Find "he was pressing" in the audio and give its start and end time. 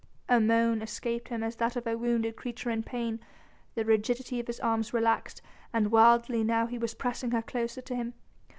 6.65-7.29